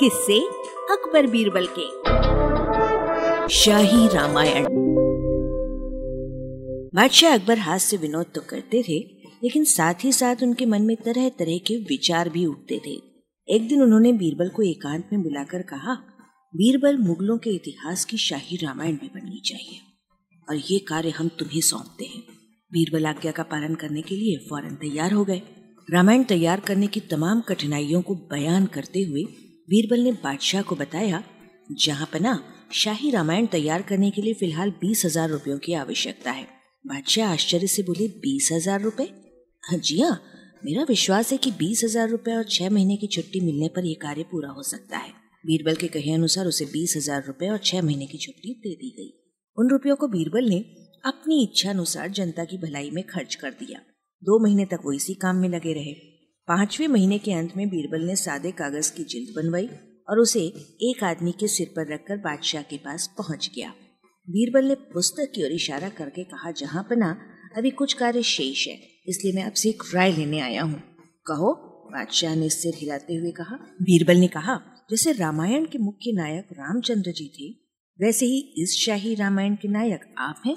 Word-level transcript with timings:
किससे 0.00 0.38
अकबर 0.90 1.26
बीरबल 1.26 1.66
के। 1.70 1.86
शाही 3.48 4.06
रामायण। 4.08 4.66
बादशाह 6.94 7.34
अकबर 7.34 7.58
हाथ 7.58 7.78
से 7.78 7.96
विनोद 7.96 8.26
तो 8.34 8.40
करते 8.40 8.82
थे, 8.82 8.98
लेकिन 9.44 9.64
साथ 9.64 10.04
ही 10.04 10.12
साथ 10.12 10.36
उनके 10.42 10.66
मन 10.66 10.82
में 10.82 10.96
तरह 10.96 11.28
तरह 11.28 11.58
के 11.58 11.76
विचार 11.76 12.28
भी 12.28 12.46
उठते 12.46 12.80
थे। 12.86 12.94
एक 13.48 13.68
दिन 13.68 13.82
उन्होंने 13.82 14.12
बीरबल 14.12 14.48
को 14.48 14.62
एकांत 14.62 15.08
में 15.12 15.22
बुलाकर 15.22 15.62
कहा, 15.62 15.94
बीरबल, 16.54 16.96
मुगलों 16.98 17.38
के 17.38 17.50
इतिहास 17.50 18.04
की 18.04 18.16
शाही 18.16 18.56
रामायण 18.56 18.96
भी 18.96 19.10
बननी 19.14 19.40
चाहिए, 19.44 19.78
और 20.48 20.56
ये 20.70 20.78
कार्य 20.78 21.10
हम 21.10 21.28
तुम्हें 21.28 21.60
सौंपते 21.60 22.04
हैं 22.04 22.22
बीरबल 22.72 23.06
आज्ञा 23.06 23.32
का 23.32 23.42
पालन 23.42 23.74
करने 23.74 24.02
के 24.02 24.14
लिए 24.14 24.36
फ़ौरन 24.48 24.74
तैयार 24.74 25.12
हो 25.12 25.24
गए। 25.24 25.42
रामायण 25.88 26.22
तैयार 26.22 26.60
करने 26.60 26.86
की 26.86 27.00
तमाम 27.00 27.40
कठिनाइयों 27.40 28.02
को 28.02 28.14
बयान 28.14 28.66
करते 28.66 29.02
हुए 29.02 29.24
बीरबल 29.70 30.00
ने 30.00 30.12
बादशाह 30.12 30.62
को 30.62 30.76
बताया, 30.76 31.22
जहाँ 31.72 32.06
पना 32.12 32.38
शाही 32.74 33.10
रामायण 33.10 33.46
तैयार 33.46 33.82
करने 33.82 34.10
के 34.10 34.22
लिए 34.22 34.34
फ़िलहाल 34.34 34.70
बीस 34.70 35.04
हज़ार 35.04 35.28
रुपयों 35.30 35.58
की 35.58 35.72
आवश्यकता 35.72 36.30
है। 36.30 36.46
बादशाह 36.84 37.32
आश्चर्य 37.32 37.66
से 37.66 37.82
बोले, 37.82 38.08
बीस 38.08 38.48
हज़ार 38.52 38.80
रुपए? 38.80 39.04
हाँ 39.62 39.78
जी 39.78 40.00
हाँ 40.00 40.20
मेरा 40.64 40.84
विश्वास 40.88 41.32
है 41.32 41.38
कि 41.38 41.50
बीस 41.50 41.84
हज़ार 41.84 42.08
रुपए 42.08 42.32
और 42.32 42.44
छह 42.50 42.70
महीने 42.70 42.96
की 42.96 43.06
छुट्टी 43.06 43.40
मिलने 43.40 43.68
पर 43.68 43.84
यह 43.84 43.96
कार्य 44.02 44.22
पूरा 44.22 44.50
हो 44.50 44.62
सकता 44.62 44.98
है। 44.98 45.12
बीरबल 45.44 45.76
के 45.76 45.88
कहे 45.88 46.14
अनुसार 46.14 46.46
उसे 46.46 46.64
बीस 46.64 46.96
हज़ार 46.96 47.24
रुपए 47.26 47.48
और 47.48 47.58
छह 47.58 47.82
महीने 47.82 48.06
की 48.06 48.18
छुट्टी 48.18 48.54
दे 48.54 48.74
दी 48.74 48.94
गई। 48.98 49.10
उन 49.58 49.70
रुपयों 49.70 49.96
को 49.96 50.08
बीरबल 50.08 50.48
ने 50.48 50.64
अपनी 51.04 51.42
इच्छा 51.42 51.70
अनुसार 51.70 52.08
जनता 52.10 52.44
की 52.44 52.58
भलाई 52.58 52.90
में 52.90 53.04
खर्च 53.06 53.34
कर 53.34 53.50
दिया। 53.50 53.80
दो 54.22 54.38
महीने 54.38 54.64
तक 54.64 54.80
वो 54.84 54.92
इसी 54.92 55.14
काम 55.14 55.36
में 55.36 55.48
लगे 55.48 55.72
रहे। 55.72 55.94
पाँचवें 56.50 56.88
महीने 56.88 57.18
के 57.18 57.32
अंत 57.32 57.52
में 57.56 57.68
बीरबल 57.68 58.06
ने 58.06 58.16
सादे 58.16 58.50
कागज़ 58.50 58.92
की 58.92 59.04
जिल्द 59.04 59.42
बनवाई 59.42 59.68
और 60.08 60.18
उसे 60.18 60.40
एक 60.82 61.04
आदमी 61.04 61.32
के 61.32 61.48
सिर 61.48 61.66
पर 61.76 61.92
रखकर 61.92 62.16
बादशाह 62.16 62.62
के 62.62 62.76
पास 62.76 63.14
पहुँच 63.18 63.50
गया। 63.56 63.68
बीरबल 64.30 64.64
ने 64.64 64.74
पुस्तक 64.74 65.32
की 65.34 65.44
ओर 65.44 65.52
इशारा 65.52 65.88
करके 65.88 66.24
कहा, 66.24 66.50
जहाँ 66.50 66.82
पना, 66.82 67.18
अभी 67.56 67.70
कुछ 67.70 67.92
कार्य 67.92 68.22
शेष 68.22 68.68
है, 68.68 68.80
इसलिए 69.06 69.32
मैं 69.32 69.42
आपसे 69.42 69.68
एक 69.68 69.82
राय 69.94 70.12
लेने 70.12 70.40
आया 70.40 70.62
हूँ। 70.62 70.82
कहो, 71.26 71.52
बादशाह 71.92 72.34
ने 72.34 72.48
सिर 72.48 72.74
हिलाते 72.76 73.14
हुए 73.14 73.30
कहा। 73.30 73.56
बीरबल 73.82 74.16
ने 74.16 74.28
कहा, 74.28 74.60
जैसे 74.90 75.12
रामायण 75.12 75.64
के 75.64 75.78
मुख्य 75.78 76.12
नायक 76.12 76.48
रामचंद्र 76.52 77.10
जी 77.10 77.32
थे, 77.40 77.50
वैसे 78.06 78.26
ही 78.26 78.54
इस 78.58 78.86
शाही 78.86 79.14
रामायण 79.14 79.54
के 79.54 79.68
नायक 79.68 80.14
आप 80.18 80.42
हैं। 80.46 80.56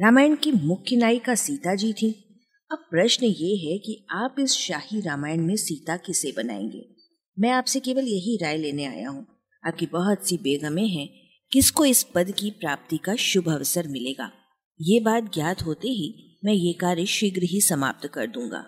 रामायण 0.00 0.36
की 0.36 0.52
मुख्य 0.52 0.96
नायिका 0.96 1.34
सीता 1.34 1.74
जी 1.74 1.92
थी। 1.92 2.29
अब 2.72 2.78
प्रश्न 2.78 3.26
ये 3.26 3.56
है 3.56 3.78
कि 3.78 4.06
आप 4.10 4.36
इस 4.38 4.52
शाही 4.52 5.00
रामायण 5.00 5.40
में 5.40 5.56
सीता 5.56 5.96
किसे 5.96 6.32
बनाएँगे? 6.36 6.94
मैं 7.38 7.50
आपसे 7.50 7.80
केवल 7.80 8.04
यही 8.04 8.38
राय 8.42 8.56
लेने 8.56 8.84
आया 8.84 9.08
हूँ। 9.08 9.26
आपकी 9.66 9.86
बहुत 9.86 10.28
सी 10.28 10.36
बेगमें 10.36 10.88
हैं, 10.88 11.08
किसको 11.52 11.84
इस 11.84 12.02
पद 12.02 12.30
की 12.30 12.50
प्राप्ति 12.50 12.96
का 12.96 13.14
शुभ 13.14 13.48
अवसर 13.48 13.88
मिलेगा? 13.88 14.32
ये 14.80 15.00
बात 15.00 15.34
ज्ञात 15.34 15.62
होते 15.62 15.88
ही 15.88 16.38
मैं 16.44 16.52
ये 16.52 16.72
कार्य 16.72 17.06
शीघ्र 17.06 17.42
ही 17.42 17.60
समाप्त 17.60 18.06
कर 18.06 18.26
दूँगा। 18.26 18.66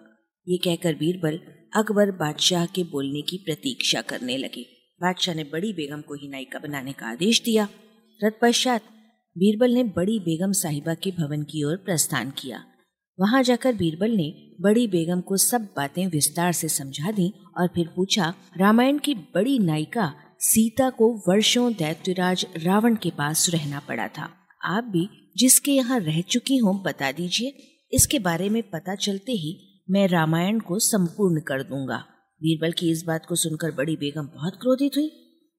ये 0.48 0.56
कहकर 0.56 0.94
बीरबल 0.94 1.40
अकबर 1.76 2.10
बादशाह 2.10 2.66
के 2.66 2.84
बोलने 2.84 3.22
की 3.22 3.36
प्रतीक्षा 3.36 4.00
करने 4.00 4.36
लगे। 4.36 4.62
बादशाह 5.02 5.34
ने 5.34 5.44
बड़ी 5.44 5.72
बेगम 5.72 6.00
को 6.00 6.14
ही 6.14 6.28
नायिका 6.28 6.58
बनाने 6.58 6.92
का 6.92 7.06
आदेश 7.06 7.42
दिया। 7.42 7.66
तत्पश्चात 8.22 8.82
बीरबल 9.38 9.70
ने 9.70 9.84
बड़ी 9.84 10.18
बेगम 10.18 10.52
साहिबा 10.52 10.94
के 10.94 11.10
भवन 11.10 11.42
की 11.42 11.64
ओर 11.64 11.76
प्रस्थान 11.76 12.30
किया। 12.30 12.64
वहाँ 13.18 13.42
जाकर 13.42 13.72
बीरबल 13.72 14.10
ने 14.10 14.32
बड़ी 14.60 14.86
बेगम 14.86 15.20
को 15.20 15.36
सब 15.36 15.68
बातें 15.76 16.06
विस्तार 16.06 16.52
से 16.52 16.68
समझा 16.68 17.10
दी 17.10 17.32
और 17.58 17.68
फिर 17.68 17.88
पूछा, 17.96 18.34
रामायण 18.58 18.98
की 18.98 19.14
बड़ी 19.14 19.58
नायिका 19.58 20.12
सीता 20.40 20.90
को 20.90 21.12
वर्षों 21.28 21.72
दैत्यराज 21.72 22.46
रावण 22.56 22.96
के 22.96 23.10
पास 23.10 23.48
रहना 23.50 23.80
पड़ा 23.80 24.08
था। 24.08 24.28
आप 24.64 24.84
भी 24.84 25.08
जिसके 25.36 25.72
यहाँ 25.72 25.98
रह 26.00 26.20
चुकी 26.20 26.56
हूँ 26.56 26.82
बता 26.82 27.12
दीजिए। 27.12 27.52
इसके 27.92 28.18
बारे 28.18 28.48
में 28.48 28.62
पता 28.62 28.94
चलते 28.94 29.32
ही 29.32 29.84
मैं 29.90 30.06
रामायण 30.08 30.58
को 30.60 30.78
संपूर्ण 30.78 31.40
कर 31.40 31.62
दूँगा। 31.62 32.04
बीरबल 32.40 32.72
की 32.72 32.90
इस 32.90 33.04
बात 33.04 33.26
को 33.26 33.36
सुनकर 33.36 33.70
बड़ी 33.70 33.96
बेगम 33.96 34.26
बहुत 34.26 34.58
क्रोधित 34.60 34.96
हुई। 34.96 35.08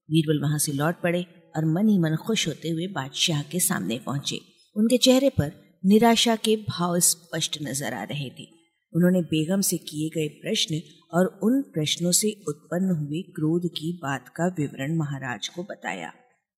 बीरबल 0.09 0.41
वहाँ 0.41 0.57
से 0.57 0.71
लौट 0.71 1.01
पड़े 1.01 1.25
और 1.57 1.65
मन 1.65 1.87
ही 1.87 1.97
मन 1.99 2.15
खुश 2.15 2.47
होते 2.47 2.69
हुए 2.69 2.87
बादशाह 2.87 3.41
के 3.41 3.59
सामने 3.59 3.99
पहुँचे। 4.05 4.39
उनके 4.75 4.97
चेहरे 4.97 5.29
पर 5.29 5.62
निराशा 5.83 6.35
के 6.37 6.55
भाव 6.57 6.99
स्पष्ट 7.01 7.57
नज़र 7.61 7.93
आ 7.93 8.03
रहे 8.03 8.29
थे। 8.29 8.47
उन्होंने 8.93 9.21
बेगम 9.21 9.61
से 9.61 9.77
किए 9.79 10.09
गए 10.09 10.27
प्रश्न 10.41 10.81
और 11.13 11.27
उन 11.43 11.61
प्रश्नों 11.73 12.11
से 12.11 12.31
उत्पन्न 12.49 12.95
हुए 12.97 13.21
क्रोध 13.35 13.67
की 13.69 13.91
बात 14.03 14.29
का 14.29 14.47
विवरण 14.59 14.95
महाराज 14.97 15.47
को 15.47 15.63
बताया, 15.63 16.11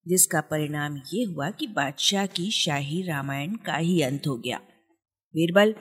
जिसका 0.06 0.42
परिणाम 0.44 1.02
ये 1.14 1.24
हुआ 1.24 1.50
कि 1.52 1.68
बादशाह 1.70 2.26
की 2.28 2.50
शाही 2.54 3.02
रामायण 3.02 3.56
का 3.66 3.76
ही 3.76 4.02
अंत 4.02 4.28
हो 4.28 4.38
गया। 4.38 4.58
बीरबल 5.36 5.74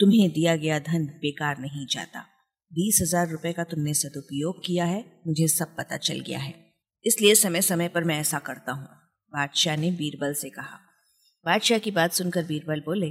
तुम्हें 0.00 0.30
दिया 0.30 0.56
गया 0.56 0.78
धन 0.82 1.06
बेकार 1.20 1.58
नहीं 1.58 1.86
जाता। 1.86 2.26
बीस 2.70 2.98
हज़ार 3.02 3.28
रुपए 3.28 3.52
का 3.52 3.64
तुमने 3.64 3.94
सदुपयोग 3.94 4.64
किया 4.66 4.84
है, 4.84 5.04
मुझे 5.26 5.48
सब 5.48 5.76
पता 5.76 5.96
चल 5.98 6.20
गया 6.20 6.38
है। 6.38 6.54
इसलिए 7.04 7.34
समय 7.36 7.62
समय 7.62 7.88
पर 7.88 8.04
मैं 8.04 8.18
ऐसा 8.20 8.38
करता 8.40 8.72
हूँ, 8.72 8.88
बादशाह 9.32 9.76
ने 9.76 9.90
बीरबल 9.92 10.34
से 10.34 10.50
कहा। 10.50 10.78
बादशाह 11.46 11.78
की 11.78 11.90
बात 11.90 12.12
सुनकर 12.12 12.42
बीरबल 12.42 12.80
बोले, 12.80 13.06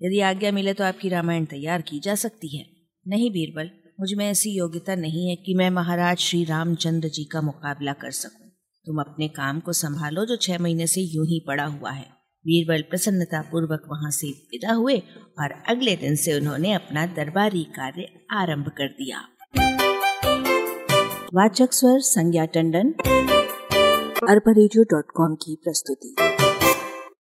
यदि 0.00 0.20
आज्ञा 0.20 0.50
मिले 0.52 0.72
तो 0.72 0.84
आपकी 0.84 1.08
रामायण 1.08 1.44
तैयार 1.44 1.82
की 1.82 2.00
जा 2.00 2.14
सकती 2.14 2.56
है। 2.56 2.64
नहीं 3.06 3.30
बीरबल, 3.30 3.70
मुझमें 4.00 4.24
ऐसी 4.26 4.50
योग्यता 4.50 4.94
नहीं 4.94 5.28
है 5.30 5.36
कि 5.36 5.54
मैं 5.54 5.70
महाराज 5.70 6.16
श्री 6.16 6.44
रामचंद्र 6.44 7.08
जी 7.08 7.24
का 7.24 7.40
मुकाबला 7.40 7.92
कर 7.92 8.10
सकूँ। 8.10 8.50
तुम 8.86 9.00
अपने 9.00 9.28
काम 9.28 9.60
को 9.60 9.72
संभालो 9.72 10.24
जो 10.24 10.36
छह 10.36 10.58
महीने 10.58 10.86
से 10.86 11.00
यूँ 11.00 11.26
ही 11.26 11.44
पड़ा 11.46 11.64
हुआ 11.64 11.90
है। 11.90 12.06
बीरबल 12.44 12.82
प्रसन्नता 12.82 13.40
पूर्वक 13.42 13.88
वहाँ 13.90 14.10
से 14.10 14.30
विदा 14.30 14.72
हुए 14.72 14.98
और 15.40 15.52
अगले 15.68 15.96
दिन 15.96 16.16
से 16.16 16.34
उन्होंने 16.34 16.72
अपना 16.72 17.06
दरबारी 17.06 17.64
कार्य 17.64 18.08
आरंभ 18.32 18.68
कर 18.68 18.88
दिया। 18.88 19.18
वाचक 21.34 21.72
स्वर 21.72 22.00
संज्ञा 22.00 22.44
टंडन, 22.44 22.92
अरबा 24.28 24.52
की 25.34 25.56
प्रस्तुति। 25.64 26.35